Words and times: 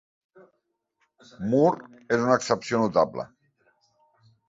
Moore 1.53 2.01
és 2.17 2.25
una 2.25 2.41
excepció 2.41 2.83
notable. 2.89 3.31